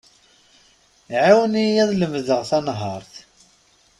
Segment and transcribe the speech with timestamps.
[1.25, 3.13] Ɛiwen-iyi ad lemdeɣ tanehart.